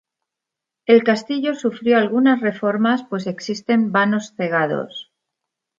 [0.87, 5.11] El castillo sufrió algunas reformas pues existen vanos cegados.